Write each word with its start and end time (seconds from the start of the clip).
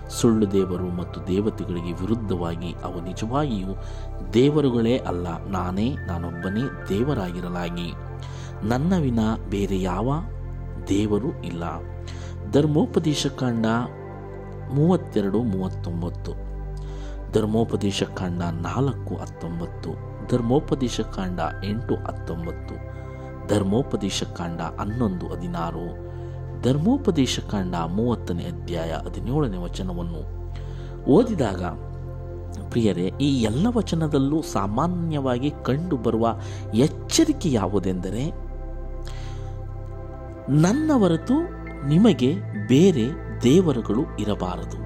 ಸುಳ್ಳು 0.10 0.52
ದೇವರು 0.52 0.90
ಮತ್ತು 0.90 1.28
ದೇವತೆಗಳಿಗೆ 1.28 1.94
ವಿರುದ್ಧವಾಗಿ 1.94 2.76
ಅವು 2.84 3.04
ನಿಜವಾಗಿಯೂ 3.04 3.74
ದೇವರುಗಳೇ 4.34 4.98
ಅಲ್ಲ, 4.98 5.46
ನಾನೇ, 5.46 5.96
ನಾನೊಬ್ಬನೇ 6.08 6.90
ದೇವರಾಗಿರಲಾಗಿ. 6.90 7.94
ನನ್ನ 8.64 8.94
ವಿನ 9.02 9.20
ಬೇರೆ 9.50 9.82
ಯಾವ 9.82 10.14
ದೇವರು 10.90 11.44
ಇಲ್ಲ. 11.44 11.64
ಧರ್ಮೋಪದೇಶ 12.52 13.28
ಕಾಂಡ 13.28 13.66
ಮೂವತ್ತೆರಡು, 14.74 15.44
ಮೂವತ್ತೊಂಬತ್ತು. 15.44 16.32
ಧರ್ಮೋಪದೇಶ 17.32 18.04
ಕಾಂಡ 18.04 18.42
ನಾಲ್ಕು, 18.42 19.16
ಹತ್ತೊಂಬತ್ತು. 19.16 20.15
ಧರ್ಮೋಪದೇಶ 20.32 21.02
ಕಾಂಡ 21.02 21.40
ಎಂಟು 21.66 21.96
ಹತ್ತೊಂಬತ್ತು. 21.96 22.96
ಧರ್ಮೋಪದೇಶ 23.48 24.24
ಕಾಂಡ 24.24 24.62
ಹನ್ನೊಂದು 24.62 25.28
ಹದಿನಾರು. 25.28 26.06
ಧರ್ಮೋಪದೇಶ 26.62 27.40
ಕಾಂಡ 27.40 27.76
ಮೂವತ್ತನೇ 27.76 28.44
ಅಧ್ಯಾಯ 28.44 28.92
ಹದಿನೇಳನೇ 28.92 29.58
ವಚನವನ್ನು 29.58 30.46
ಓದಿದಾಗ, 31.04 31.64
ಪ್ರಿಯರೇ, 32.70 33.14
ಈ 33.22 33.42
ಎಲ್ಲ 33.42 33.68
ವಚನದಲ್ಲೂ 33.78 34.42
ಸಾಮಾನ್ಯವಾಗಿ 34.42 35.54
ಕಂಡುಬರುವ 35.64 36.40
ಎಚ್ಚರಿಕೆ 36.74 37.52
ಯಾವುದೆಂದರೆ, 37.52 38.46
ನನ್ನ 40.50 40.92
ಹೊರತು 40.94 41.34
ನಿಮಗೆ 41.88 42.36
ಬೇರೆ 42.68 43.26
ದೇವರುಗಳು 43.44 44.02
ಇರಬಾರದು. 44.20 44.86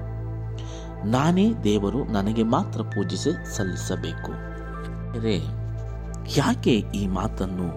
ನಾನೇ 1.06 1.54
ದೇವರು 1.64 2.04
ನನಗೆ 2.04 2.42
ಮಾತ್ರ 2.42 2.82
ಪೂಜಿಸಿ 2.82 3.56
ಸಲ್ಲಿಸಬೇಕು. 3.56 4.49
ಬೇರೆ 5.12 5.36
ಯಾಕೆ 6.36 6.74
ಈ 7.00 7.06
ಮಾತನ್ನು 7.18 7.68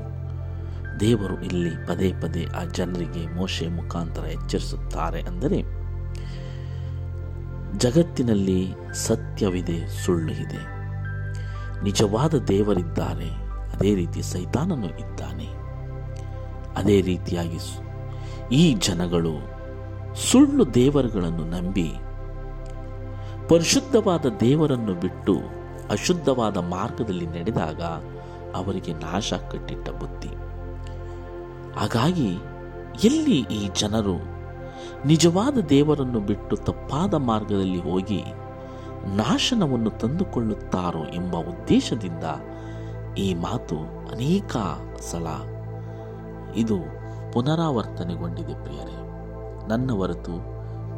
ದೇವರು 1.00 1.36
ಇಲ್ಲಿ 1.44 1.72
ಪದೇ 1.88 2.10
ಪದೇ 2.22 2.44
ಆ 2.60 2.64
ಜನರಿಗೆ 2.78 3.24
ಮೋಶೆ 3.36 3.68
ಮುಖಾಂತರ 3.68 4.26
ಎಚ್ಚರಿಸುತ್ತಾರೆ 4.36 5.22
ಅಂದರೆ 5.30 5.60
ಜಗತ್ತಿನಲ್ಲಿ 7.84 8.60
ಸತ್ಯವಿದೆ, 8.94 9.78
ಸುಳ್ಳು 10.02 10.34
ಇದೆ. 10.44 10.62
ನಿಜವಾದ 11.84 12.34
ದೇವರಿದ್ದಾರೆ, 12.52 13.30
ಅದೇ 13.74 13.92
ರೀತಿ 13.96 14.22
ಸೈತಾನನು 14.22 14.90
ಇದ್ದಾನೆ. 15.04 15.48
ಅದೇ 16.80 16.98
ರೀತಿಯಾಗಿ 17.02 17.60
ಈ 18.62 18.64
ಜನಗಳು 18.88 19.34
ಸುಳ್ಳು 20.28 20.74
ದೇವರುಗಳನ್ನು 20.74 21.46
ನಂಬಿ, 21.56 21.90
ಪರಿಶುದ್ಧವಾದ 23.50 24.26
ದೇವರನ್ನು 24.40 24.96
ಬಿಟ್ಟು 24.96 25.36
ಅಶುದ್ಧವಾದ 25.90 26.58
ಮಾರ್ಗದಲ್ಲಿ 26.58 27.28
ನಡೆದಾಗ 27.28 27.82
ಅವರಿಗೆ 28.56 28.94
ನಾಶ 28.94 29.34
ಕಟ್ಟಿಟ್ಟ 29.34 29.90
ಬುದ್ಧಿ. 29.90 30.30
ಹಾಗಾಗಿ 31.80 32.38
ಎಲ್ಲಿ 33.04 33.40
ಈ 33.40 33.70
ಜನರು 33.80 34.34
ನಿಜವಾದ 35.06 35.58
ದೇವರನ್ನು 35.58 36.20
ಬಿಟ್ಟು 36.20 36.56
ತಪ್ಪಾದ 36.56 37.14
ಮಾರ್ಗದಲ್ಲಿ 37.14 37.82
ಹೋಗಿ 37.82 38.24
ನಾಶನವನ್ನು 39.16 39.90
ತಂದುಕೊಳ್ಳುತ್ತಾರೋ 39.90 41.00
ಎಂಬ 41.00 41.36
ಉದ್ದೇಶದಿಂದ 41.36 42.24
ಈ 43.18 43.34
ಮಾತು 43.34 43.76
ಅನೇಕ 44.12 44.58
ಸಲ 45.00 45.28
ಇದು 46.56 46.76
ಪುನರಾವರ್ತನೆಗೊಂಡಿದೆ 47.32 48.64
ಪ್ರಿಯರೇ. 48.64 49.04
ನನ್ನ 49.68 49.92
ಹೊರತು 49.92 50.32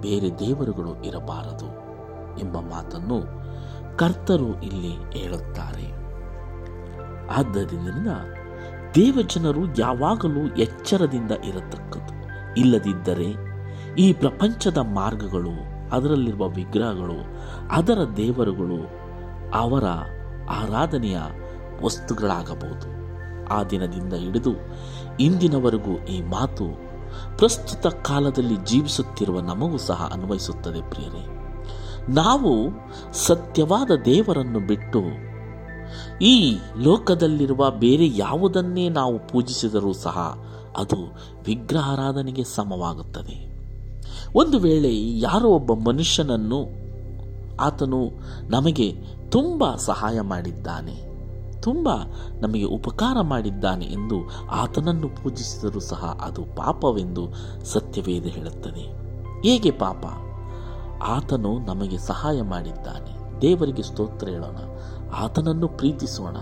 ಬೇರೆ 0.02 0.40
ದೇವರುಗಳು 0.40 1.04
ಇರಬಾರದು 1.04 1.68
ಎಂಬ 2.40 2.58
ಮಾತನ್ನು 2.58 3.46
ಕರ್ತರು 3.98 4.62
ಇಲ್ಲಿ 4.62 5.20
ಹೇಳುತ್ತಾರೆ. 5.20 5.96
ಆದ್ದರಿಂದ 7.28 8.08
ದೇವಜನರು 8.96 9.76
ಯಾವಾಗಲೂ 9.78 10.56
ಎಚ್ಚರದಿಂದ 10.56 11.32
ಇರತಕ್ಕದ್ದು. 11.32 12.16
ಇಲ್ಲದಿದ್ದರೆ 12.58 13.56
ಈ 13.98 14.14
ಪ್ರಪಂಚದ 14.14 14.78
ಮಾರ್ಗಗಳು, 14.78 15.52
ಅದರಲ್ಲಿರುವ 15.96 16.48
ವಿಗ್ರಹಗಳು, 16.48 17.18
ಅದರ 17.72 17.98
ದೇವರುಗಳು 18.18 18.90
ಅವರ 19.54 19.84
ಆರಾಧನೆಯ 20.50 21.18
ವಸ್ತುಗಳಾಗಬಹುದು. 21.84 22.96
ಆ 23.48 23.64
ದಿನದಿಂದ 23.64 24.14
ಹಿಡಿದು 24.14 24.52
ಇಂದಿನವರೆಗೂ 25.20 26.06
ಈ 26.06 26.22
ಮಾತು 26.22 26.66
ಪ್ರಸ್ತುತ 27.38 27.88
ಕಾಲದಲ್ಲಿ 27.88 28.56
ಜೀವಿಸುತ್ತಿರುವ 28.56 29.40
ನಮಗೂ 29.40 29.78
ಸಹ 29.78 30.12
ಅನ್ವಯಿಸುತ್ತದೆ 30.14 30.90
ಪ್ರಿಯರೇ. 30.90 31.35
ನಾವು 32.10 32.52
ಸತ್ಯವಾದ 33.14 33.92
ದೇವರನ್ನು 34.06 34.60
ಬಿಟ್ಟು 34.60 35.02
ಈ 36.22 36.58
ಲೋಕದಲ್ಲಿರುವ 36.84 37.72
ಬೇರೆ 37.72 38.18
ಯಾವುದನ್ನೇ 38.18 38.90
ನಾವು 38.90 39.28
ಪೂಜಿಸಿದರೂ 39.28 39.94
ಸಹ 39.94 40.18
ಅದು 40.78 40.96
ವಿಗ್ರಹಾರಾಧನೆಗೆ 41.46 42.44
ಸಮವಾಗುತ್ತದೆ. 42.44 43.56
ಒಂದು 44.36 44.60
ವೇಳೆ 44.60 45.20
ಯಾರೋ 45.20 45.50
ಒಬ್ಬ 45.50 45.74
ಮನುಷ್ಯನನ್ನು 45.74 46.60
ಆತನು 47.56 48.10
ನಮಗೆ 48.50 48.94
ತುಂಬ 49.30 49.76
ಸಹಾಯ 49.76 50.22
ಮಾಡಿದ್ದಾನೆ, 50.22 50.96
ತುಂಬ 51.62 51.90
ನಮಗೆ 52.40 52.64
ಉಪಕಾರ 52.64 53.22
ಮಾಡಿದ್ದಾನೆ 53.22 53.86
ಎಂದು 53.86 54.18
ಆತನನ್ನು 54.52 55.10
ಪೂಜಿಸಿದರೂ 55.10 55.80
ಸಹ 55.80 56.18
ಅದು 56.22 56.44
ಪಾಪವೆಂದು 56.44 57.34
ಸತ್ಯವೇದ 57.66 58.26
ಹೇಳುತ್ತದೆ. 58.26 58.86
ಹೇಗೆ 59.50 59.72
ಪಾಪ? 59.72 60.06
ಆತನು 61.04 61.60
ನಮಗೆ 61.60 61.98
ಸಹಾಯ 61.98 62.42
ಮಾಡಿದ್ದಾನೆ. 62.42 63.42
ದೇವರಿಗೆ 63.42 63.84
ಸ್ತೋತ್ರ 63.84 64.28
ಹೇಳೋಣ. 64.28 64.58
ಆತನನ್ನು 65.16 65.68
ಪ್ರೀತಿಸೋಣ. 65.68 66.38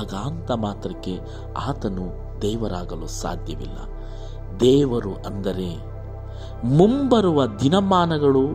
ಆಗ 0.00 0.14
ಅಂತ 0.14 0.50
ಮಾತ್ರಕ್ಕೆ 0.50 1.20
ಆತನು 1.58 2.24
ದೇವರಾಗಲು 2.42 3.06
ಸಾಧ್ಯವಿಲ್ಲ. 3.06 3.78
ದೇವರು 4.60 5.14
ಅಂದರೆ 5.14 5.94
ಮುಂಬರುವ 6.64 7.46
ದಿನಮಾನಗಳು 7.46 8.46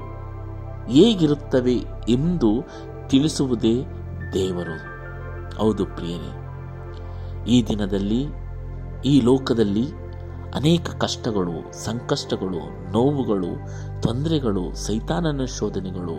ಹೇಗಿರುತ್ತವೆ 0.88 1.76
ಎಂದು 2.10 2.48
ತಿಳಿಸುವುದೇ 3.08 3.86
ದೇವರು. 4.34 5.00
ಹೌದು 5.58 5.86
ಪ್ರಿಯರೇ, 5.86 6.36
ಈ 7.48 7.64
ದಿನದಲ್ಲಿ, 7.64 8.28
ಈ 9.06 9.22
ಲೋಕದಲ್ಲಿ 9.22 10.09
ಅನೇಕ 10.56 10.90
ಕಷ್ಟಗಳು, 10.90 11.86
ಸಂಕಷ್ಟಗಳು, 11.86 12.92
ನೋವುಗಳು, 12.92 13.70
ತೊಂದರೆಗಳು, 14.02 14.74
ಸೈತಾನನ 14.76 15.44
ಶೋಧನೆಗಳು, 15.44 16.16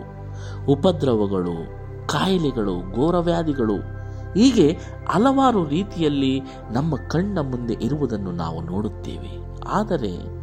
ಉಪದ್ರವಗಳು, 0.71 1.81
ಕಾಯಿಲೆಗಳು, 2.07 2.95
ಘೋರವ್ಯಾಧಿಗಳು. 2.95 4.01
ಹೀಗೆ 4.33 4.71
ಹಲವಾರು 5.09 5.67
ರೀತಿಯಲ್ಲಿ 5.67 6.41
ನಮ್ಮ 6.71 6.95
ಕಣ್ಣ 6.95 7.39
ಮುಂದೆ 7.39 7.73
ಇರುವುದನ್ನು 7.73 8.31
ನಾವು 8.31 8.61
ನೋಡುತ್ತೇವೆ. 8.61 9.61
ಆದರೆ 9.67 10.41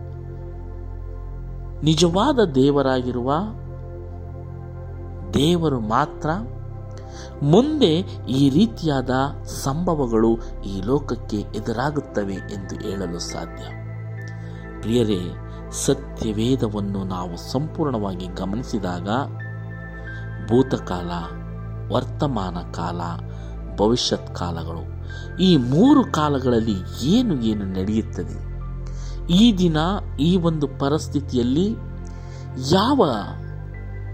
ನಿಜವಾದ 1.83 2.39
ದೇವರಾಗಿರುವ 2.45 3.35
ದೇವರು 5.35 5.81
ಮಾತ್ರ 5.81 6.31
ಮುಂದೆ 7.43 7.99
ಈ 8.29 8.51
ರೀತಿಯಾದ 8.51 9.11
ಸಂಭವಗಳು 9.45 10.63
ಈ 10.63 10.81
ಲೋಕಕ್ಕೆ 10.81 11.37
ಎದುರಾಗುತ್ತವೆ 11.37 12.35
ಎಂದು 12.35 12.89
ಹೇಳಲು 12.89 13.19
ಸಾಧ್ಯ. 13.19 13.78
ಪ್ರಿಯರೇ, 14.81 15.21
ಸತ್ಯವೇದವನ್ನು 15.71 17.05
ನಾವು 17.05 17.53
ಸಂಪೂರ್ಣವಾಗಿ 17.53 18.27
ಗಮನಿಸಿದಾಗ 18.27 19.09
ಭೂತಕಾಲ, 20.49 21.11
ವರ್ತಮಾನ 21.93 22.57
ಕಾಲ, 22.73 23.01
ಭವಿಷ್ಯತ್ 23.77 24.35
ಕಾಲಗಳು, 24.35 24.85
ಈ 25.37 25.57
ಮೂರು 25.57 26.13
ಕಾಲಗಳಲ್ಲಿ 26.13 27.07
ಏನು 27.07 27.43
ಏನು 27.43 27.65
ನಡೆಯುತ್ತದೆ? 27.65 28.49
ಈ 29.33 29.59
ದಿನ, 29.59 29.77
ಈ 30.21 30.37
ಒಂದು 30.37 30.67
ಪರಿಸ್ಥಿತಿಯಲ್ಲಿ 30.67 31.75
ಯಾವ 32.71 33.11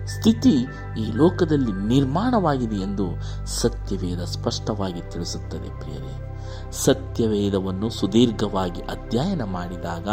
ಸ್ಥಿತಿ 0.07 0.55
ಈ 1.01 1.13
ಲೋಕದಲ್ಲಿ 1.15 1.89
ನಿರ್ಮಾಣವಾಗಿದೆ 1.89 2.77
ಎಂದು 2.77 3.07
ಸತ್ಯವೇದ 3.47 4.25
ಸ್ಪಷ್ಟವಾಗಿ 4.25 5.01
ತಿಳಿಸುತ್ತದೆ 5.11 5.81
ಪ್ರಿಯರೇ. 5.81 6.15
ಸತ್ಯವೇದವನ್ನು 6.73 7.91
ಸುದೀರ್ಘವಾಗಿ 7.91 8.81
ಅಧ್ಯಯನ 8.81 9.43
ಮಾಡಿದಾಗ 9.45 10.09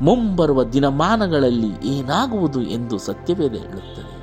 ಮುಂಬರುವ 0.00 0.64
ದಿನಮಾನಗಳಲ್ಲಿ 0.64 1.86
ಏನಾಗುವುದು 1.88 2.62
ಎಂದು 2.62 2.98
ಸತ್ಯವೇದ 2.98 3.52
ಹೇಳುತ್ತದೆ. 3.52 4.16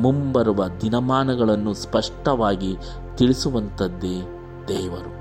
ಮುಂಬರುವ 0.00 0.64
ದಿನಮಾನಗಳನ್ನು 0.80 1.74
ಸ್ಪಷ್ಟವಾಗಿ 1.74 2.76
ತಿಳಿಸುವಂಥದ್ದೇ 3.16 4.20
ದೇವರು. 4.68 5.16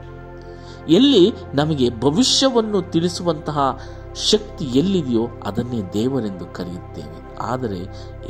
ಎಲ್ಲಿ 0.88 1.32
ನಮಗೆ 1.54 2.00
ಭವಿಷ್ಯವನ್ನು 2.00 2.82
ತಿಳಿಸುವಂತಹ 2.82 3.80
ಶಕ್ತಿ 4.16 4.66
ಎಲ್ಲಿದೆಯೋ 4.66 5.28
ಅದನ್ನೇ 5.46 5.82
ದೇವರೆಂದು 5.94 6.46
ಕರೆಯುತ್ತೇವೆ. 6.46 7.38
ಆದರೆ 7.38 7.78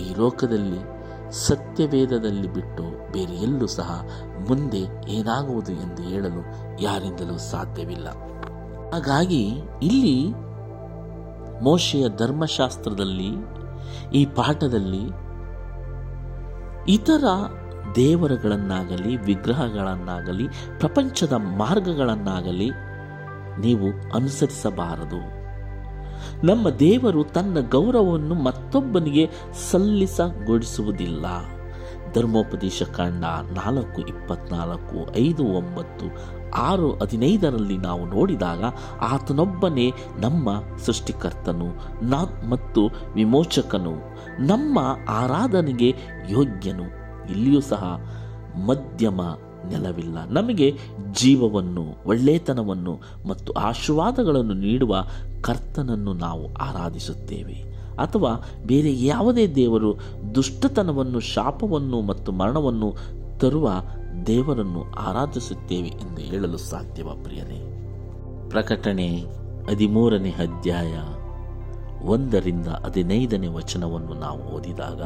ಈ 0.02 0.16
ಲೋಕದಲ್ಲಿ, 0.18 0.96
ಸತ್ಯವೇದದಲ್ಲಿ 1.32 2.54
ಬಿಟ್ಟು 2.54 3.12
ಬೇರೆ 3.12 3.34
ಎಲ್ಲೂ 3.34 3.68
ಸಹ 3.68 4.08
ಮುಂದೆ 4.50 5.12
ಏನಾಗುವುದು 5.12 5.72
ಎಂದು 5.72 6.04
ಹೇಳಲು 6.04 6.44
ಯಾರಿಂದಲೂ 6.82 7.38
ಸಾಧ್ಯವಿಲ್ಲ. 7.38 8.10
ಹಾಗಾಗಿ 8.94 9.58
ಇಲ್ಲಿ 9.84 10.34
ಮೋಶೆಯ 11.62 12.06
ಧರ್ಮಶಾಸ್ತ್ರದಲ್ಲಿ, 12.18 13.30
ಈ 14.14 14.26
ಪಾಠದಲ್ಲಿ 14.26 15.26
ಇತರ 16.92 17.24
ದೇವರುಗಳನ್ನಾಗಲಿ, 17.96 19.18
ವಿಗ್ರಹಗಳನ್ನಾಗಲಿ, 19.18 20.48
ಪ್ರಪಂಚದ 20.80 21.34
ಮಾರ್ಗಗಳನ್ನಾಗಲಿ 21.34 22.70
ನೀವು 23.60 24.14
ಅನುಸರಿಸಬಾರದು. 24.16 25.46
ನಮ್ಮ 26.46 26.70
ದೇವರು 26.70 27.24
ತನ್ನ 27.24 27.58
ಗೌರವವನ್ನು 27.70 28.36
ಮತ್ತೊಬ್ಬನಿಗೆ 28.36 29.30
ಸಲ್ಲಿಸಗೊಳಿಸುವುದಿಲ್ಲ. 29.72 31.26
ಧರ್ಮೋಪದೇಶ 32.16 32.84
ಕಾಂಡ 32.84 33.24
ನಾಲ್ಕು 33.52 34.02
ಇಪ್ಪತ್ನಾಲ್ಕು 34.02 35.18
ಐದು 35.18 35.44
ಒಂಬತ್ತು 35.44 36.06
ಆರು 36.52 36.92
ಹದಿನೈದರಲ್ಲಿ 36.92 37.78
ನಾವು 37.78 38.06
ನೋಡಿದಾಗ 38.06 38.64
ಆತನೊಬ್ಬನೇ 39.02 39.94
ನಮ್ಮ 40.20 40.50
ಸೃಷ್ಟಿಕರ್ತನು 40.78 41.66
ನಾ 42.10 42.48
ಮತ್ತು 42.50 42.82
ವಿಮೋಚಕನು, 43.14 43.94
ನಮ್ಮ 44.48 44.80
ಆರಾಧನೆಗೆ 45.10 45.90
ಯೋಗ್ಯನು. 46.30 46.84
ಇಲ್ಲಿಯೂ 47.32 47.62
ಸಹ 47.62 47.84
ಮಧ್ಯಮ 48.66 49.22
ನೆಲವಿಲ್ಲ. 49.70 50.18
ನಮಗೆ 50.30 50.78
ಜೀವವನ್ನು, 51.12 52.04
ಒಳ್ಳೆತನವನ್ನು 52.06 53.00
ಮತ್ತು 53.28 53.54
ಆಶೀರ್ವಾದಗಳನ್ನು 53.54 54.54
ನೀಡುವ 54.54 55.06
ಕರ್ತನನ್ನು 55.42 56.14
ನಾವು 56.14 56.54
ಆರಾಧಿಸುತ್ತೇವೆ. 56.54 57.76
ಅಥವಾ 58.00 58.44
ಬೇರೆ 58.66 59.06
ಯಾವುದೇ 59.06 59.48
ದೇವರು 59.48 59.96
ದುಷ್ಟತನವನ್ನು, 60.36 61.20
ಶಾಪವನ್ನು 61.20 62.02
ಮತ್ತು 62.02 62.32
ಮರಣವನ್ನು 62.32 62.94
ತರುವ 63.38 63.72
ದೇವರನ್ನು 64.28 64.92
ಆರಾಧಿಸುತ್ತೇವೆ 64.92 65.88
ಎಂದು 65.88 66.22
ಹೇಳಲು 66.22 66.58
ಸಾಧ್ಯವ 66.58 67.10
ಪ್ರಿಯರೇ? 67.24 67.76
ಪ್ರಕಟಣೆ 68.50 69.08
ಹದಿಮೂರನೇ 69.70 70.30
ಅಧ್ಯಾಯ 70.30 70.94
ಒಂದರಿಂದ 72.06 72.68
ಹದಿನೈದನೇ 72.68 73.48
ವಚನವನ್ನು 73.48 74.14
ನಾವು 74.14 74.40
ಓದಿದಾಗ, 74.40 75.02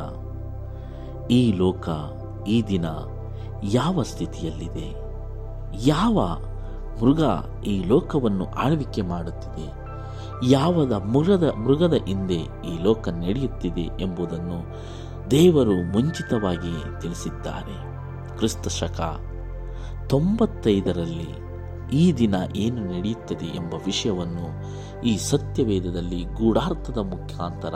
ಈ 1.27 1.51
ಲೋಕ 1.51 1.89
ಈ 2.47 2.63
ದಿನ 2.67 2.85
ಯಾವ 3.63 4.03
ಸ್ಥಿತಿಯಲ್ಲಿದೆ? 4.03 5.09
ಯಾವ 5.87 6.37
ಮೃಗ 7.01 7.21
ಈ 7.65 7.83
ಲೋಕವನ್ನು 7.83 8.45
ಆಳ್ವಿಕೆ 8.45 9.01
ಮಾಡುತ್ತಿದೆ? 9.01 9.88
ಯಾವದ 10.43 10.91
ಮೃಗದ 10.91 11.43
ಮೃಗದ 11.43 11.93
ಹಿಂದೆ 11.93 12.37
ಈ 12.67 12.83
ಲೋಕ 12.83 13.09
ನಡೆಯುತ್ತಿದೆ 13.09 13.81
ಎಂಬುದನ್ನು 13.81 14.75
ದೇವರು 15.31 15.91
ಮುಂಚಿತವಾಗಿ 15.91 17.01
ತಿಳಿಸಿದ್ದಾರೆ. 17.01 17.89
ಕ್ರಿಸ್ತ 18.37 18.67
ಶಕ 18.67 19.19
ತೊಂಬತ್ತೈದರಲ್ಲಿ 20.09 21.49
ಈ 21.89 22.13
ದಿನ 22.13 22.35
ಏನು 22.55 22.85
ನಡೆಯುತ್ತದೆ 22.85 23.45
ಎಂಬ 23.45 23.73
ವಿಷಯವನ್ನು 23.73 24.47
ಈ 25.01 25.17
ಸತ್ಯವೇದದಲ್ಲಿ 25.17 26.23
ಗೂಢಾರ್ಥದ 26.23 26.97
ಮುಖಾಂತರ 26.97 27.73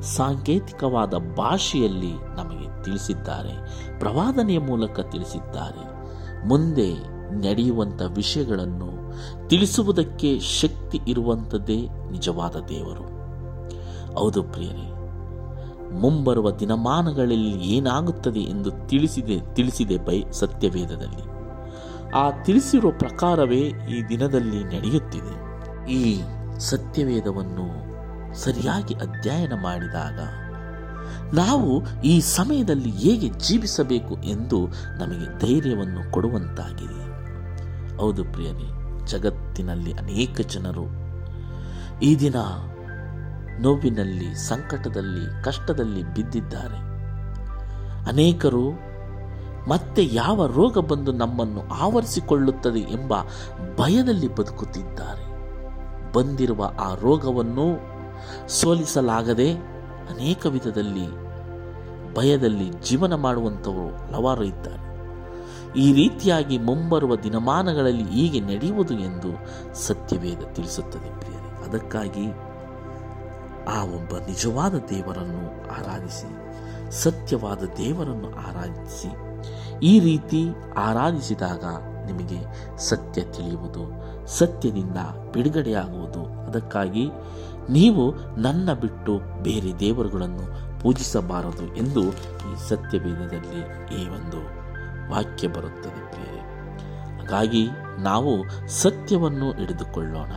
ಸಾಂಕೇತಿಕವಾದ 0.00 1.14
ಭಾಷೆಯಲ್ಲಿ 1.36 2.12
ನಮಗೆ 2.12 2.84
ತಿಳಿಸಿದ್ದಾರೆ. 2.84 3.84
ಪ್ರವಾದನೆಯ 3.98 4.58
ಮೂಲಕ 4.58 5.00
ತಿಳಿಸಿದ್ದಾರೆ. 5.00 5.92
ಮುಂದೆ 6.48 7.21
ನಡೆಯುವಂಥ 7.40 8.02
ವಿಷಯಗಳನ್ನು 8.02 9.12
ತಿಳಿಸುವುದಕ್ಕೆ 9.48 10.40
ಶಕ್ತಿ 10.40 11.00
ಇರುವಂಥದ್ದೇ 11.08 11.88
ನಿಜವಾದ 12.10 12.56
ದೇವರು. 12.68 13.12
ಹೌದು 14.18 14.42
ಪ್ರಿಯರೇ, 14.42 14.92
ಮುಂಬರುವ 16.00 16.50
ದಿನಮಾನಗಳಲ್ಲಿ 16.50 17.68
ಏನಾಗುತ್ತದೆ 17.68 18.40
ಎಂದು 18.40 18.88
ತಿಳಿಸಿದೆ 18.88 19.54
ತಿಳಿಸಿದೆ 19.54 19.98
ಬೈ 19.98 20.22
ಸತ್ಯವೇದದಲ್ಲಿ. 20.32 21.32
ಆ 22.14 22.30
ತಿಳಿಸಿರುವ 22.30 22.90
ಪ್ರಕಾರವೇ 22.90 23.60
ಈ 23.90 24.08
ದಿನದಲ್ಲಿ 24.08 24.64
ನಡೆಯುತ್ತಿದೆ. 24.64 25.52
ಈ 25.92 26.20
ಸತ್ಯವೇದವನ್ನು 26.58 27.92
ಸರಿಯಾಗಿ 28.34 28.94
ಅಧ್ಯಯನ 28.94 29.52
ಮಾಡಿದಾಗ 29.52 30.18
ನಾವು 31.34 31.82
ಈ 32.04 32.20
ಸಮಯದಲ್ಲಿ 32.20 32.90
ಹೇಗೆ 32.90 33.28
ಜೀವಿಸಬೇಕು 33.28 34.14
ಎಂದು 34.14 34.66
ನಮಗೆ 34.98 35.46
ಧೈರ್ಯವನ್ನು 35.46 36.12
ಕೊಡುವಂತಾಗಿದೆ. 36.12 37.11
ಹೌದು 38.00 38.24
ಪ್ರಿಯರಿ 38.24 38.82
ಜಗತ್ತಿನಲ್ಲಿ 39.06 39.92
ಅನೇಕ 39.92 40.40
ಜನರು 40.40 40.84
ಈ 42.00 42.16
ದಿನ 42.16 42.34
ನೋವಿನಲ್ಲಿ, 43.60 44.34
ಸಂಕಟದಲ್ಲಿ, 44.34 45.44
ಕಷ್ಟದಲ್ಲಿ 45.44 46.02
ಬಿದ್ದಿದ್ದಾರೆ. 46.02 46.76
ಅನೇಕರು 48.08 48.70
ಮತ್ತೆ 49.68 50.08
ಯಾವ 50.12 50.46
ರೋಗ 50.46 50.78
ಬಂದು 50.78 51.12
ನಮ್ಮನ್ನು 51.12 51.68
ಆವರಿಸಿಕೊಳ್ಳುತ್ತದೆ 51.68 52.78
ಎಂಬ 52.78 53.14
ಭಯದಲ್ಲಿ 53.78 54.34
ಬದುಕುತ್ತಿದ್ದಾರೆ. 54.34 55.32
ಬಂದಿರುವ 56.12 56.70
ಆ 56.80 56.94
ರೋಗವನ್ನು 56.94 57.80
ಸೋಲಿಸಲಾಗದೆ 58.48 59.52
ಅನೇಕ 60.10 60.46
ವಿಧದಲ್ಲಿ 60.46 61.06
ಭಯದಲ್ಲಿ 62.14 62.70
ಜೀವನ 62.70 63.14
ಮಾಡುವಂಥವರು 63.14 64.06
ಹಲವಾರು 64.06 64.44
ಇದ್ದಾರೆ. 64.44 64.91
ಈ 65.76 65.92
ರೀತಿಯಾಗಿ 65.92 66.58
ಮುಂಬರುವ 66.58 67.16
ದಿನಮಾನಗಳಲ್ಲಿ 67.16 68.04
ಹೀಗೆ 68.04 68.40
ನಡೆಯುವುದು 68.40 68.94
ಎಂದು 68.94 69.30
ಸತ್ಯವೇದ 69.74 70.52
ತಿಳಿಸುತ್ತದೆ 70.52 71.20
ಪ್ರಿಯರೇ. 71.20 71.68
ಅದಕ್ಕಾಗಿ 71.68 72.26
ಆ 73.68 73.82
ಒಬ್ಬ 73.82 74.18
ನಿಜವಾದ 74.26 74.74
ದೇವರನ್ನು 74.78 75.68
ಆರಾಧಿಸಿ, 75.72 76.30
ಸತ್ಯವಾದ 76.90 77.58
ದೇವರನ್ನು 77.58 78.30
ಆರಾಧಿಸಿ, 78.36 79.10
ಈ 79.86 80.00
ರೀತಿ 80.00 80.48
ಆರಾಧಿಸಿದಾಗ 80.76 81.64
ನಿಮಗೆ 82.06 82.40
ಸತ್ಯ 82.78 83.22
ತಿಳಿಯುವುದು, 83.22 83.84
ಸತ್ಯದಿಂದ 84.26 84.96
ಬಿಡುಗಡೆಯಾಗುವುದು. 85.32 86.46
ಅದಕ್ಕಾಗಿ 86.46 87.06
ನೀವು 87.70 88.12
ನನ್ನ 88.40 88.72
ಬಿಟ್ಟು 88.72 89.42
ಬೇರೆ 89.42 89.78
ದೇವರುಗಳನ್ನು 89.78 90.80
ಪೂಜಿಸಬಾರದು 90.80 91.76
ಎಂದು 91.76 92.02
ಈ 92.48 92.68
ಸತ್ಯವೇದದಲ್ಲಿ 92.68 93.60
ಈ 94.00 94.08
ಒಂದು 94.08 94.61
ವಾಕ್ಯ 95.12 95.48
ಬರುತ್ತದೆ 95.48 96.10
ಪ್ರಿಯರೇ. 96.10 96.40
ಹಾಗಾಗಿ 97.18 97.68
ನಾವು 97.98 98.32
ಸತ್ಯವನ್ನು 98.68 99.52
ಹಿಡಿದುಕೊಳ್ಳೋಣ. 99.52 100.32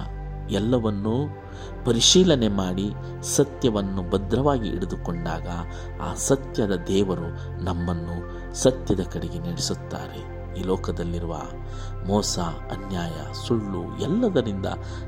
ಎಲ್ಲವನ್ನೂ 0.50 1.27
ಪರಿಶೀಲನೆ 1.86 2.48
ಮಾಡಿ 2.48 2.94
ಸತ್ಯವನ್ನು 3.22 4.10
ಭದ್ರವಾಗಿ 4.10 4.70
ಹಿಡಿದುಕೊಂಡಾಗ 4.70 5.48
ಆ 6.01 6.13
ಸತ್ಯದ 6.13 6.75
ದೇವರು 6.75 7.27
ನಮ್ಮನ್ನು 7.63 8.15
ಸತ್ಯದ 8.53 9.00
ಕಡೆಗೆ 9.00 9.39
ನಡೆಸುತ್ತಾರೆ. 9.39 10.36
ಈ 10.60 10.63
ಲೋಕದಲ್ಲಿರುವ 10.63 11.41
ಮೋಸ, 12.08 12.39
ಅನ್ಯಾಯ, 12.72 13.34
ಸುಳ್ಳು 13.48 13.98
ಎಲ್ಲದರಿಂದ 13.98 14.65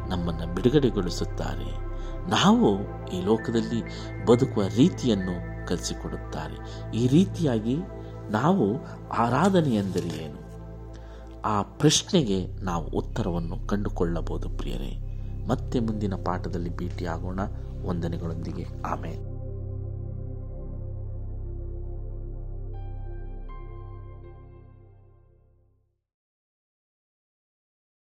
ನಮ್ಮನ್ನು 0.10 0.56
ಬಿಡುಗಡೆಗೊಳಿಸುತ್ತಾರೆ. 0.56 1.88
ನಾವು 2.30 2.76
ಈ 3.10 3.26
ಲೋಕದಲ್ಲಿ 3.26 3.82
ಬದುಕುವ 4.26 4.64
ರೀತಿಯನ್ನು 4.76 5.68
ಕಲಿಸಿಕೊಡುತ್ತಾರೆ. 5.68 6.58
ಈ 6.98 7.08
ರೀತಿಯಾಗಿ 7.08 7.78
ನಾವು 8.32 8.86
ಆರಾಧನೆ 9.10 9.76
ಎಂದರೆ 9.76 10.24
ಏನು? 10.24 10.48
ಆ 11.42 11.62
ಪ್ರಶ್ನೆಗೆ 11.62 12.48
ನಾವು 12.64 12.88
ಉತ್ತರವನ್ನು 12.88 13.68
ಕಂಡುಕೊಳ್ಳಬಹುದು 13.68 14.50
ಪ್ರಿಯರೇ. 14.50 15.04
ಮತ್ತೆ 15.48 15.80
ಮುಂದಿನ 15.80 16.16
ಪಾಠದಲ್ಲಿ 16.16 16.78
ಭೇಟಿಯಾಗೋಣ. 16.78 17.40
ವಂದನೆಗಳೊಂದಿಗೆ. 17.88 18.66
ಆಮೇಲೆ 18.86 19.27